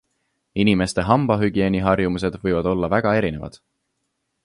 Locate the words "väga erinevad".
2.99-3.65